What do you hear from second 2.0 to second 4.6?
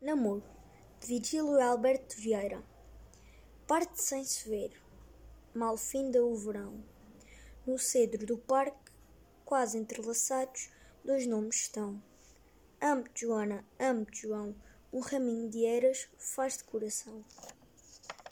Vieira. Parte sem se